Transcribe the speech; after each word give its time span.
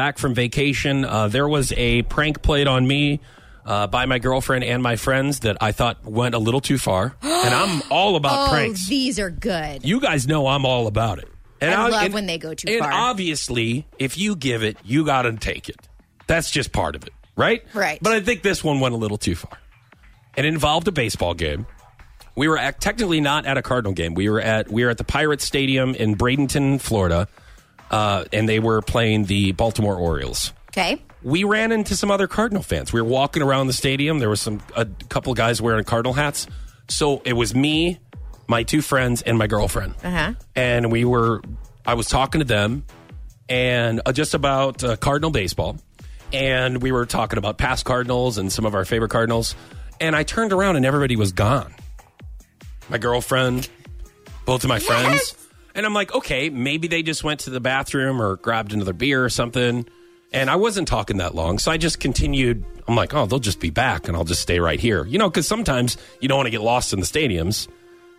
back 0.00 0.16
from 0.16 0.32
vacation. 0.32 1.04
Uh, 1.04 1.28
there 1.28 1.46
was 1.46 1.74
a 1.76 2.00
prank 2.04 2.40
played 2.40 2.66
on 2.66 2.88
me 2.88 3.20
uh, 3.66 3.86
by 3.86 4.06
my 4.06 4.18
girlfriend 4.18 4.64
and 4.64 4.82
my 4.82 4.96
friends 4.96 5.40
that 5.40 5.58
I 5.60 5.72
thought 5.72 6.06
went 6.06 6.34
a 6.34 6.38
little 6.38 6.62
too 6.62 6.78
far. 6.78 7.14
and 7.22 7.54
I'm 7.54 7.82
all 7.90 8.16
about 8.16 8.48
oh, 8.48 8.50
pranks. 8.50 8.88
these 8.88 9.18
are 9.18 9.28
good. 9.28 9.84
You 9.84 10.00
guys 10.00 10.26
know 10.26 10.46
I'm 10.46 10.64
all 10.64 10.86
about 10.86 11.18
it. 11.18 11.28
And 11.60 11.74
I 11.74 11.88
love 11.88 12.02
and- 12.02 12.14
when 12.14 12.24
they 12.24 12.38
go 12.38 12.54
too 12.54 12.72
and 12.72 12.80
far. 12.80 12.90
obviously, 12.90 13.86
if 13.98 14.16
you 14.16 14.36
give 14.36 14.62
it, 14.62 14.78
you 14.86 15.04
got 15.04 15.22
to 15.22 15.34
take 15.34 15.68
it. 15.68 15.76
That's 16.26 16.50
just 16.50 16.72
part 16.72 16.96
of 16.96 17.06
it, 17.06 17.12
right? 17.36 17.62
Right. 17.74 17.98
But 18.00 18.14
I 18.14 18.20
think 18.20 18.40
this 18.40 18.64
one 18.64 18.80
went 18.80 18.94
a 18.94 18.96
little 18.96 19.18
too 19.18 19.34
far. 19.34 19.58
It 20.34 20.46
involved 20.46 20.88
a 20.88 20.92
baseball 20.92 21.34
game. 21.34 21.66
We 22.36 22.48
were 22.48 22.56
at, 22.56 22.80
technically 22.80 23.20
not 23.20 23.44
at 23.44 23.58
a 23.58 23.62
Cardinal 23.62 23.92
game. 23.92 24.14
We 24.14 24.30
were 24.30 24.40
at 24.40 24.70
we 24.70 24.82
were 24.82 24.88
at 24.88 24.96
the 24.96 25.04
Pirates 25.04 25.44
Stadium 25.44 25.94
in 25.94 26.16
Bradenton, 26.16 26.80
Florida, 26.80 27.28
uh, 27.90 28.24
and 28.32 28.48
they 28.48 28.58
were 28.58 28.80
playing 28.82 29.24
the 29.24 29.52
Baltimore 29.52 29.96
Orioles 29.96 30.52
Okay. 30.68 31.02
we 31.22 31.44
ran 31.44 31.72
into 31.72 31.96
some 31.96 32.10
other 32.10 32.26
Cardinal 32.28 32.62
fans. 32.62 32.92
We 32.92 33.00
were 33.02 33.08
walking 33.08 33.42
around 33.42 33.66
the 33.66 33.72
stadium. 33.72 34.18
There 34.20 34.30
was 34.30 34.40
some 34.40 34.60
a 34.76 34.84
couple 35.08 35.34
guys 35.34 35.60
wearing 35.60 35.84
Cardinal 35.84 36.12
hats. 36.12 36.46
So 36.88 37.22
it 37.24 37.32
was 37.34 37.54
me, 37.54 37.98
my 38.48 38.62
two 38.62 38.80
friends, 38.82 39.22
and 39.22 39.36
my 39.38 39.46
girlfriend. 39.46 39.94
Uh-huh. 40.02 40.34
And 40.56 40.90
we 40.92 41.04
were, 41.04 41.42
I 41.84 41.94
was 41.94 42.06
talking 42.08 42.40
to 42.40 42.44
them, 42.44 42.84
and 43.48 44.00
uh, 44.06 44.12
just 44.12 44.34
about 44.34 44.82
uh, 44.84 44.96
Cardinal 44.96 45.30
baseball, 45.30 45.76
and 46.32 46.80
we 46.80 46.92
were 46.92 47.06
talking 47.06 47.38
about 47.38 47.58
past 47.58 47.84
Cardinals 47.84 48.38
and 48.38 48.50
some 48.52 48.64
of 48.64 48.74
our 48.76 48.84
favorite 48.84 49.10
Cardinals. 49.10 49.54
And 50.00 50.14
I 50.16 50.22
turned 50.22 50.52
around 50.52 50.76
and 50.76 50.86
everybody 50.86 51.16
was 51.16 51.32
gone. 51.32 51.74
My 52.88 52.98
girlfriend, 52.98 53.68
both 54.46 54.62
of 54.64 54.68
my 54.68 54.78
friends. 54.78 55.36
And 55.74 55.86
I'm 55.86 55.94
like, 55.94 56.14
okay, 56.14 56.50
maybe 56.50 56.88
they 56.88 57.02
just 57.02 57.24
went 57.24 57.40
to 57.40 57.50
the 57.50 57.60
bathroom 57.60 58.20
or 58.20 58.36
grabbed 58.36 58.72
another 58.72 58.92
beer 58.92 59.24
or 59.24 59.28
something. 59.28 59.86
And 60.32 60.48
I 60.48 60.56
wasn't 60.56 60.86
talking 60.88 61.16
that 61.18 61.34
long. 61.34 61.58
So 61.58 61.72
I 61.72 61.76
just 61.76 61.98
continued. 62.00 62.64
I'm 62.86 62.94
like, 62.94 63.14
oh, 63.14 63.26
they'll 63.26 63.38
just 63.40 63.60
be 63.60 63.70
back 63.70 64.06
and 64.08 64.16
I'll 64.16 64.24
just 64.24 64.42
stay 64.42 64.60
right 64.60 64.78
here. 64.78 65.04
You 65.04 65.18
know, 65.18 65.28
because 65.28 65.46
sometimes 65.48 65.96
you 66.20 66.28
don't 66.28 66.38
want 66.38 66.46
to 66.46 66.50
get 66.52 66.60
lost 66.62 66.92
in 66.92 67.00
the 67.00 67.06
stadiums. 67.06 67.68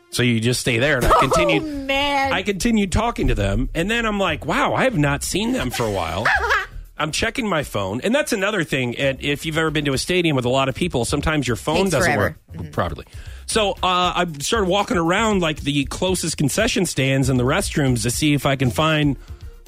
So 0.09 0.23
you 0.23 0.41
just 0.41 0.59
stay 0.59 0.77
there. 0.77 0.97
And 0.97 1.05
I 1.05 1.19
continued. 1.19 1.63
Oh, 1.63 1.85
man. 1.85 2.33
I 2.33 2.43
continued 2.43 2.91
talking 2.91 3.29
to 3.29 3.35
them. 3.35 3.69
And 3.73 3.89
then 3.89 4.05
I'm 4.05 4.19
like, 4.19 4.45
wow, 4.45 4.73
I 4.73 4.83
have 4.83 4.97
not 4.97 5.23
seen 5.23 5.53
them 5.53 5.71
for 5.71 5.85
a 5.85 5.91
while. 5.91 6.27
I'm 6.97 7.11
checking 7.11 7.47
my 7.47 7.63
phone. 7.63 8.01
And 8.01 8.13
that's 8.13 8.33
another 8.33 8.63
thing. 8.63 8.95
And 8.97 9.21
if 9.21 9.45
you've 9.45 9.57
ever 9.57 9.71
been 9.71 9.85
to 9.85 9.93
a 9.93 9.97
stadium 9.97 10.35
with 10.35 10.45
a 10.45 10.49
lot 10.49 10.69
of 10.69 10.75
people, 10.75 11.05
sometimes 11.05 11.47
your 11.47 11.55
phone 11.55 11.77
Takes 11.77 11.91
doesn't 11.91 12.13
forever. 12.13 12.37
Mm-hmm. 12.51 12.63
work 12.63 12.71
properly. 12.73 13.05
So 13.51 13.71
uh, 13.71 13.75
I 13.83 14.25
started 14.39 14.69
walking 14.69 14.95
around 14.95 15.41
like 15.41 15.59
the 15.59 15.83
closest 15.83 16.37
concession 16.37 16.85
stands 16.85 17.27
and 17.27 17.37
the 17.37 17.43
restrooms 17.43 18.03
to 18.03 18.09
see 18.09 18.33
if 18.33 18.45
I 18.45 18.55
can 18.55 18.71
find 18.71 19.17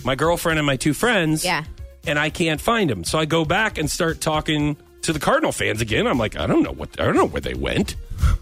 my 0.05 0.15
girlfriend 0.15 0.57
and 0.57 0.65
my 0.65 0.77
two 0.77 0.93
friends. 0.93 1.43
Yeah. 1.43 1.65
And 2.07 2.17
I 2.17 2.29
can't 2.29 2.61
find 2.61 2.89
them. 2.89 3.03
So 3.03 3.19
I 3.19 3.25
go 3.25 3.43
back 3.43 3.77
and 3.77 3.91
start 3.91 4.21
talking 4.21 4.77
to 5.01 5.11
the 5.11 5.19
Cardinal 5.19 5.51
fans 5.51 5.81
again. 5.81 6.07
I'm 6.07 6.17
like, 6.17 6.37
I 6.37 6.47
don't 6.47 6.63
know 6.63 6.71
what 6.71 6.97
I 6.97 7.03
don't 7.03 7.17
know 7.17 7.25
where 7.25 7.41
they 7.41 7.55
went. 7.55 7.97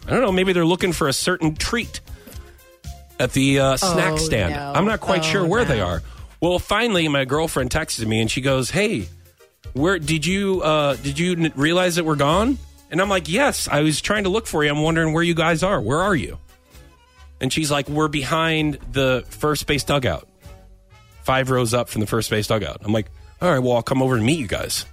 I 0.05 0.11
don't 0.11 0.21
know. 0.21 0.31
Maybe 0.31 0.53
they're 0.53 0.63
looking 0.63 0.93
for 0.93 1.07
a 1.07 1.13
certain 1.13 1.55
treat 1.55 2.01
at 3.19 3.33
the 3.33 3.59
uh, 3.61 3.77
snack 3.77 4.13
Oh, 4.13 4.17
stand. 4.17 4.53
no. 4.53 4.73
I'm 4.75 4.85
not 4.85 4.99
quite 4.99 5.21
Oh, 5.21 5.23
sure 5.31 5.45
where 5.45 5.65
they 5.65 5.81
are. 5.81 6.03
Well, 6.39 6.59
finally, 6.59 7.07
my 7.07 7.25
girlfriend 7.25 7.71
texted 7.71 8.05
me 8.05 8.21
and 8.21 8.29
she 8.29 8.41
goes, 8.41 8.69
"Hey, 8.69 9.07
where 9.73 9.97
did 9.97 10.23
you 10.23 10.61
uh, 10.61 10.97
did 10.97 11.17
you 11.17 11.51
realize 11.55 11.95
that 11.95 12.05
we're 12.05 12.15
gone?" 12.15 12.59
And 12.91 13.01
I'm 13.01 13.09
like, 13.09 13.27
"Yes, 13.29 13.67
I 13.71 13.81
was 13.81 14.01
trying 14.01 14.25
to 14.25 14.29
look 14.29 14.45
for 14.47 14.63
you. 14.63 14.69
I'm 14.69 14.81
wondering 14.81 15.13
where 15.13 15.23
you 15.23 15.33
guys 15.33 15.63
are. 15.63 15.79
Where 15.81 15.99
are 16.01 16.15
you?" 16.15 16.37
And 17.39 17.51
she's 17.51 17.71
like, 17.71 17.87
"We're 17.89 18.07
behind 18.09 18.77
the 18.91 19.23
first 19.29 19.65
base 19.65 19.83
dugout, 19.83 20.27
five 21.23 21.49
rows 21.49 21.73
up 21.73 21.89
from 21.89 22.01
the 22.01 22.07
first 22.07 22.29
base 22.29 22.47
dugout." 22.47 22.77
I'm 22.81 22.91
like, 22.93 23.07
"All 23.41 23.49
right, 23.49 23.59
well, 23.59 23.73
I'll 23.77 23.81
come 23.83 24.01
over 24.03 24.15
and 24.15 24.25
meet 24.25 24.39
you 24.39 24.47
guys." 24.47 24.85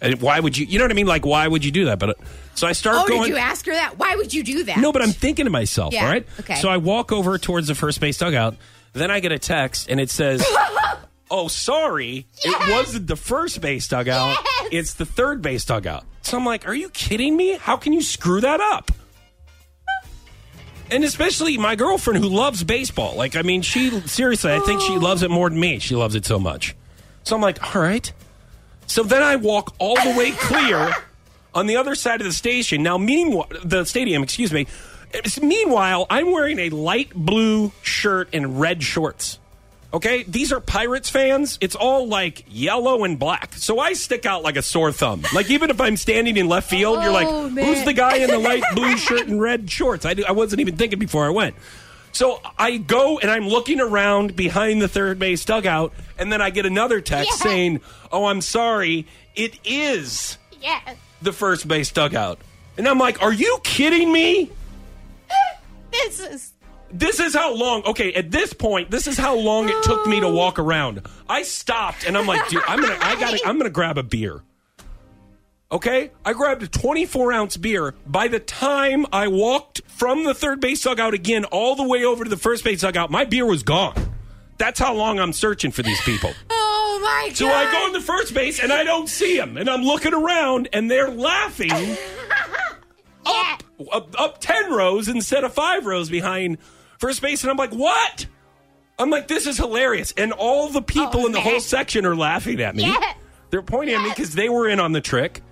And 0.00 0.20
why 0.20 0.38
would 0.40 0.58
you? 0.58 0.66
You 0.66 0.78
know 0.78 0.84
what 0.84 0.90
I 0.90 0.94
mean? 0.94 1.06
Like, 1.06 1.24
why 1.24 1.46
would 1.48 1.64
you 1.64 1.70
do 1.70 1.84
that? 1.86 1.98
But 1.98 2.10
uh, 2.10 2.14
so 2.54 2.66
I 2.66 2.72
start 2.72 2.96
Oh, 2.98 3.06
going. 3.08 3.22
did 3.22 3.28
you 3.30 3.36
ask 3.36 3.64
her 3.66 3.72
that? 3.72 3.98
Why 3.98 4.16
would 4.16 4.34
you 4.34 4.42
do 4.42 4.64
that? 4.64 4.78
No, 4.78 4.92
but 4.92 5.00
I'm 5.00 5.12
thinking 5.12 5.44
to 5.46 5.50
myself, 5.50 5.94
Yeah, 5.94 6.04
all 6.04 6.10
right? 6.10 6.26
okay. 6.40 6.56
So 6.56 6.68
I 6.68 6.76
walk 6.78 7.12
over 7.12 7.38
towards 7.38 7.68
the 7.68 7.74
first 7.76 8.00
base 8.00 8.18
dugout. 8.18 8.56
Then 8.94 9.10
I 9.10 9.20
get 9.20 9.32
a 9.32 9.38
text, 9.38 9.88
and 9.88 9.98
it 10.00 10.10
says, 10.10 10.44
Oh, 11.34 11.48
sorry. 11.48 12.26
It 12.44 12.70
wasn't 12.70 13.06
the 13.06 13.16
first 13.16 13.62
base 13.62 13.88
dugout. 13.88 14.36
Yes. 14.36 14.68
It's 14.70 14.94
the 14.94 15.06
third 15.06 15.40
base 15.40 15.64
dugout. 15.64 16.04
So 16.20 16.36
I'm 16.36 16.44
like, 16.44 16.68
Are 16.68 16.74
you 16.74 16.90
kidding 16.90 17.34
me? 17.36 17.56
How 17.56 17.78
can 17.78 17.94
you 17.94 18.02
screw 18.02 18.42
that 18.42 18.60
up? 18.60 18.92
And 20.90 21.04
especially 21.04 21.56
my 21.56 21.74
girlfriend 21.74 22.22
who 22.22 22.28
loves 22.28 22.62
baseball. 22.64 23.16
Like, 23.16 23.34
I 23.34 23.40
mean, 23.40 23.62
she 23.62 23.88
seriously, 24.00 24.52
I 24.52 24.58
think 24.60 24.82
she 24.82 24.98
loves 24.98 25.22
it 25.22 25.30
more 25.30 25.48
than 25.48 25.58
me. 25.58 25.78
She 25.78 25.96
loves 25.96 26.14
it 26.14 26.26
so 26.26 26.38
much. 26.38 26.76
So 27.24 27.34
I'm 27.34 27.40
like, 27.40 27.74
All 27.74 27.80
right. 27.80 28.12
So 28.86 29.02
then 29.02 29.22
I 29.22 29.36
walk 29.36 29.74
all 29.78 29.94
the 29.94 30.14
way 30.18 30.32
clear 30.32 30.94
on 31.54 31.66
the 31.66 31.76
other 31.76 31.94
side 31.94 32.20
of 32.20 32.26
the 32.26 32.32
station. 32.34 32.82
Now, 32.82 32.98
meanwhile, 32.98 33.48
the 33.64 33.84
stadium, 33.84 34.22
excuse 34.22 34.52
me. 34.52 34.66
Meanwhile, 35.40 36.06
I'm 36.10 36.30
wearing 36.30 36.58
a 36.58 36.68
light 36.68 37.14
blue 37.14 37.72
shirt 37.82 38.28
and 38.34 38.60
red 38.60 38.82
shorts. 38.82 39.38
Okay, 39.94 40.22
these 40.22 40.52
are 40.52 40.60
Pirates 40.60 41.10
fans. 41.10 41.58
It's 41.60 41.74
all 41.74 42.08
like 42.08 42.44
yellow 42.48 43.04
and 43.04 43.18
black. 43.18 43.52
So 43.54 43.78
I 43.78 43.92
stick 43.92 44.24
out 44.24 44.42
like 44.42 44.56
a 44.56 44.62
sore 44.62 44.90
thumb. 44.90 45.22
Like 45.34 45.50
even 45.50 45.68
if 45.68 45.80
I'm 45.82 45.98
standing 45.98 46.36
in 46.38 46.48
left 46.48 46.70
field, 46.70 47.02
you're 47.02 47.12
like, 47.12 47.26
Oh, 47.28 47.48
who's 47.50 47.84
the 47.84 47.92
guy 47.92 48.16
in 48.16 48.30
the 48.30 48.38
light 48.50 48.62
blue 48.74 48.96
shirt 48.96 49.26
and 49.26 49.38
red 49.40 49.70
shorts? 49.70 50.06
I, 50.06 50.14
I 50.26 50.32
wasn't 50.32 50.60
even 50.60 50.76
thinking 50.76 50.98
before 50.98 51.26
I 51.26 51.30
went. 51.30 51.56
So 52.12 52.40
I 52.58 52.78
go 52.78 53.18
and 53.18 53.30
I'm 53.30 53.46
looking 53.48 53.80
around 53.80 54.34
behind 54.36 54.80
the 54.80 54.88
third 54.88 55.18
base 55.18 55.44
dugout, 55.44 55.92
and 56.18 56.30
then 56.32 56.40
I 56.42 56.50
get 56.50 56.64
another 56.66 57.00
text 57.00 57.30
Yeah. 57.30 57.36
saying, 57.44 57.80
"Oh, 58.10 58.26
I'm 58.26 58.40
sorry, 58.42 59.06
it 59.34 59.58
is 59.64 60.36
Yes. 60.60 60.96
the 61.22 61.32
first 61.32 61.66
base 61.68 61.90
dugout." 61.90 62.38
And 62.76 62.86
I'm 62.86 62.98
like, 62.98 63.22
"Are 63.22 63.32
you 63.32 63.58
kidding 63.62 64.10
me?" 64.12 64.50
This 65.90 66.20
is. 66.20 66.52
This 66.92 67.20
is 67.20 67.34
how 67.34 67.54
long. 67.54 67.84
Okay, 67.84 68.12
at 68.12 68.30
this 68.30 68.52
point, 68.52 68.90
this 68.90 69.06
is 69.06 69.16
how 69.16 69.34
long 69.34 69.68
it 69.68 69.82
took 69.82 70.06
me 70.06 70.20
to 70.20 70.26
oh. 70.26 70.34
walk 70.34 70.58
around. 70.58 71.06
I 71.28 71.42
stopped 71.42 72.06
and 72.06 72.16
I'm 72.16 72.26
like, 72.26 72.46
dude, 72.48 72.62
I'm 72.66 72.80
gonna, 72.80 72.98
I 73.00 73.18
gotta, 73.18 73.40
I'm 73.46 73.58
gonna 73.58 73.70
grab 73.70 73.98
a 73.98 74.02
beer. 74.02 74.42
Okay, 75.70 76.10
I 76.22 76.34
grabbed 76.34 76.62
a 76.62 76.68
24 76.68 77.32
ounce 77.32 77.56
beer. 77.56 77.94
By 78.06 78.28
the 78.28 78.38
time 78.38 79.06
I 79.10 79.28
walked 79.28 79.80
from 79.86 80.24
the 80.24 80.34
third 80.34 80.60
base 80.60 80.82
dugout 80.82 81.14
again, 81.14 81.46
all 81.46 81.74
the 81.76 81.88
way 81.88 82.04
over 82.04 82.24
to 82.24 82.30
the 82.30 82.36
first 82.36 82.62
base 82.62 82.82
dugout, 82.82 83.10
my 83.10 83.24
beer 83.24 83.46
was 83.46 83.62
gone. 83.62 83.94
That's 84.58 84.78
how 84.78 84.94
long 84.94 85.18
I'm 85.18 85.32
searching 85.32 85.70
for 85.70 85.82
these 85.82 86.00
people. 86.02 86.32
Oh 86.94 86.98
my 87.02 87.28
god. 87.30 87.36
So 87.36 87.48
I 87.48 87.72
go 87.72 87.86
in 87.88 87.92
the 87.94 88.00
first 88.00 88.32
base 88.32 88.60
and 88.60 88.72
I 88.72 88.84
don't 88.84 89.08
see 89.08 89.36
them, 89.36 89.56
and 89.56 89.68
I'm 89.68 89.82
looking 89.82 90.14
around 90.14 90.68
and 90.72 90.88
they're 90.88 91.10
laughing 91.10 91.70
Yeah. 93.26 93.58
up, 93.92 94.14
up 94.20 94.40
10 94.40 94.72
rows 94.72 95.08
instead 95.08 95.42
of 95.42 95.52
five 95.52 95.84
rows 95.86 96.10
behind 96.10 96.58
first 97.02 97.20
base. 97.20 97.42
And 97.42 97.50
I'm 97.50 97.56
like, 97.56 97.72
what? 97.72 98.26
I'm 98.98 99.10
like, 99.10 99.26
this 99.26 99.46
is 99.48 99.56
hilarious. 99.56 100.14
And 100.16 100.32
all 100.32 100.68
the 100.68 100.80
people 100.82 101.22
Oh, 101.22 101.26
in 101.26 101.32
the 101.32 101.38
man. 101.38 101.46
whole 101.48 101.60
section 101.60 102.06
are 102.06 102.14
laughing 102.14 102.60
at 102.60 102.76
me. 102.76 102.84
Yeah. 102.84 103.12
They're 103.50 103.60
pointing 103.62 103.96
at 103.96 104.02
me 104.04 104.10
because 104.10 104.34
they 104.34 104.48
were 104.48 104.68
in 104.68 104.78
on 104.80 104.92
the 104.92 105.00
trick. 105.00 105.42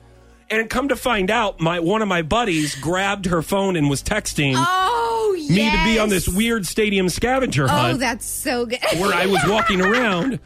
And 0.48 0.68
come 0.70 0.88
to 0.88 0.96
find 0.96 1.30
out, 1.30 1.60
my 1.60 1.80
one 1.80 2.02
of 2.02 2.08
my 2.08 2.22
buddies 2.22 2.74
grabbed 2.76 3.26
her 3.26 3.42
phone 3.42 3.76
and 3.76 3.88
was 3.90 4.02
texting 4.02 4.54
Oh 4.56 5.36
yes. 5.38 5.50
me 5.50 5.70
to 5.70 5.84
be 5.84 5.98
on 5.98 6.08
this 6.08 6.28
weird 6.28 6.66
stadium 6.66 7.08
scavenger 7.08 7.64
oh, 7.64 7.68
hunt. 7.68 7.94
Oh, 7.94 7.96
that's 7.98 8.26
so 8.26 8.66
good. 8.66 8.80
where 8.98 9.12
I 9.14 9.26
was 9.26 9.40
walking 9.46 9.80
around. 9.90 10.38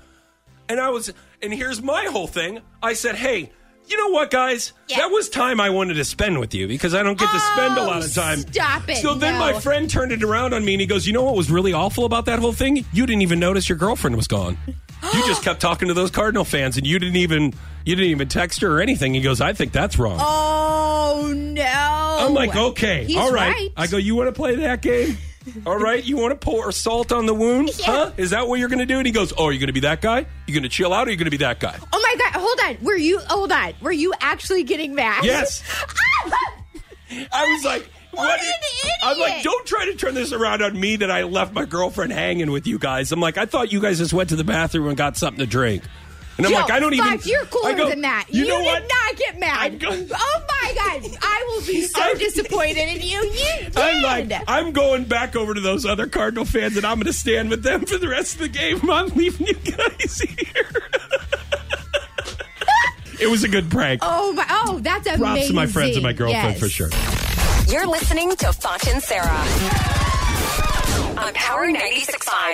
And 0.68 0.80
I 0.80 0.88
was, 0.90 1.12
and 1.42 1.52
here's 1.52 1.82
my 1.82 2.04
whole 2.04 2.26
thing. 2.26 2.60
I 2.82 2.94
said, 2.94 3.14
hey, 3.16 3.52
you 3.88 3.96
know 3.96 4.08
what, 4.08 4.30
guys? 4.30 4.72
Yeah. 4.88 4.98
That 4.98 5.10
was 5.10 5.28
time 5.28 5.60
I 5.60 5.70
wanted 5.70 5.94
to 5.94 6.04
spend 6.04 6.38
with 6.40 6.54
you 6.54 6.66
because 6.68 6.94
I 6.94 7.02
don't 7.02 7.18
get 7.18 7.26
to 7.30 7.36
oh, 7.36 7.52
spend 7.54 7.76
a 7.78 7.80
Oh, 7.82 7.86
lot 7.86 8.04
of 8.04 8.12
time. 8.14 8.38
stop 8.40 8.88
it, 8.88 8.96
So 8.96 9.14
then 9.14 9.34
no. 9.34 9.40
my 9.40 9.60
friend 9.60 9.88
turned 9.88 10.12
it 10.12 10.22
around 10.22 10.54
on 10.54 10.64
me 10.64 10.74
and 10.74 10.80
he 10.80 10.86
goes, 10.86 11.06
You 11.06 11.12
know 11.12 11.22
what 11.24 11.36
was 11.36 11.50
really 11.50 11.72
awful 11.72 12.04
about 12.04 12.24
that 12.26 12.38
whole 12.38 12.52
thing? 12.52 12.84
You 12.92 13.06
didn't 13.06 13.22
even 13.22 13.38
notice 13.38 13.68
your 13.68 13.78
girlfriend 13.78 14.16
was 14.16 14.26
gone. 14.28 14.56
you 14.66 15.26
just 15.26 15.42
kept 15.44 15.60
talking 15.60 15.88
to 15.88 15.94
those 15.94 16.10
Cardinal 16.10 16.44
fans 16.44 16.76
and 16.76 16.86
you 16.86 16.98
didn't 16.98 17.16
even 17.16 17.52
you 17.84 17.94
didn't 17.94 18.10
even 18.10 18.28
text 18.28 18.60
her 18.62 18.78
or 18.78 18.80
anything. 18.80 19.12
He 19.14 19.20
goes, 19.20 19.40
I 19.40 19.52
think 19.52 19.72
that's 19.72 19.98
wrong. 19.98 20.18
Oh 20.20 21.32
no. 21.34 22.16
I'm 22.20 22.32
like, 22.34 22.54
okay, 22.56 23.04
He's 23.04 23.16
all 23.16 23.32
right. 23.32 23.52
right. 23.54 23.72
I 23.76 23.86
go, 23.86 23.96
you 23.96 24.14
want 24.14 24.28
to 24.28 24.32
play 24.32 24.56
that 24.56 24.80
game? 24.82 25.16
All 25.66 25.76
right, 25.76 26.02
you 26.02 26.16
want 26.16 26.30
to 26.32 26.36
pour 26.36 26.72
salt 26.72 27.12
on 27.12 27.26
the 27.26 27.34
wound? 27.34 27.68
Yeah. 27.78 27.84
Huh? 27.84 28.10
Is 28.16 28.30
that 28.30 28.48
what 28.48 28.58
you're 28.58 28.70
going 28.70 28.78
to 28.78 28.86
do? 28.86 28.96
And 28.96 29.04
he 29.04 29.12
goes, 29.12 29.30
oh, 29.36 29.44
are 29.44 29.52
you 29.52 29.58
going 29.58 29.66
to 29.66 29.74
be 29.74 29.80
that 29.80 30.00
guy? 30.00 30.24
You 30.46 30.54
going 30.54 30.62
to 30.62 30.70
chill 30.70 30.90
out 30.94 31.06
or 31.06 31.08
are 31.08 31.10
you 31.10 31.18
going 31.18 31.26
to 31.26 31.30
be 31.30 31.36
that 31.36 31.60
guy? 31.60 31.76
My 32.16 32.30
god, 32.30 32.40
hold 32.40 32.58
on. 32.64 32.84
Were 32.84 32.96
you 32.96 33.18
hold 33.28 33.52
on. 33.52 33.72
Were 33.80 33.92
you 33.92 34.12
actually 34.20 34.62
getting 34.62 34.94
mad? 34.94 35.24
Yes. 35.24 35.62
I 37.32 37.44
was 37.46 37.64
like, 37.64 37.88
what? 38.12 38.26
What 38.26 38.40
an 38.40 38.90
I'm 39.02 39.18
like, 39.18 39.42
don't 39.42 39.66
try 39.66 39.86
to 39.86 39.94
turn 39.94 40.14
this 40.14 40.32
around 40.32 40.62
on 40.62 40.78
me 40.78 40.96
that 40.96 41.10
I 41.10 41.24
left 41.24 41.52
my 41.52 41.64
girlfriend 41.64 42.12
hanging 42.12 42.50
with 42.50 42.66
you 42.66 42.78
guys. 42.78 43.12
I'm 43.12 43.20
like, 43.20 43.36
I 43.38 43.46
thought 43.46 43.72
you 43.72 43.80
guys 43.80 43.98
just 43.98 44.12
went 44.12 44.30
to 44.30 44.36
the 44.36 44.44
bathroom 44.44 44.88
and 44.88 44.96
got 44.96 45.16
something 45.16 45.40
to 45.40 45.46
drink. 45.46 45.82
And 46.36 46.46
I'm 46.46 46.52
Yo, 46.52 46.58
like, 46.58 46.70
I 46.72 46.80
don't 46.80 46.96
fuck, 46.96 47.14
even. 47.14 47.28
You're 47.28 47.44
cooler 47.44 47.74
go, 47.74 47.88
than 47.88 48.00
that. 48.00 48.26
You, 48.28 48.48
know 48.48 48.58
did 48.58 48.64
what? 48.64 48.82
not 48.82 49.16
get 49.16 49.38
mad. 49.38 49.78
Go- 49.78 49.90
oh 49.90 50.42
my 50.48 50.74
god, 50.74 51.18
I 51.22 51.44
will 51.48 51.64
be 51.64 51.82
so 51.82 52.02
I'm- 52.02 52.18
disappointed 52.18 52.88
in 52.88 53.00
you. 53.02 53.22
You 53.22 53.32
did. 53.32 53.76
I'm 53.76 54.02
like, 54.02 54.42
I'm 54.48 54.72
going 54.72 55.04
back 55.04 55.36
over 55.36 55.54
to 55.54 55.60
those 55.60 55.86
other 55.86 56.08
Cardinal 56.08 56.44
fans 56.44 56.76
and 56.76 56.84
I'm 56.84 56.96
going 56.96 57.06
to 57.06 57.12
stand 57.12 57.50
with 57.50 57.62
them 57.62 57.86
for 57.86 57.98
the 57.98 58.08
rest 58.08 58.34
of 58.34 58.40
the 58.40 58.48
game. 58.48 58.90
I'm 58.90 59.08
leaving 59.10 59.46
you 59.46 59.54
guys 59.54 60.18
here. 60.54 60.83
It 63.24 63.30
was 63.30 63.42
a 63.42 63.48
good 63.48 63.70
prank. 63.70 64.00
Oh 64.04 64.34
my! 64.34 64.44
Oh, 64.50 64.78
that's 64.82 65.06
amazing. 65.06 65.24
Props 65.24 65.46
to 65.48 65.52
my 65.54 65.66
friends 65.66 65.96
and 65.96 66.02
my 66.02 66.12
girlfriend 66.12 66.56
Yes. 66.56 66.60
for 66.60 66.68
sure. 66.68 66.90
You're 67.72 67.86
listening 67.86 68.28
to 68.36 68.46
Fotsch 68.52 68.86
and 68.92 69.02
Sarah 69.02 69.30
on 71.26 71.32
Power 71.32 71.66
96.5. 71.72 72.52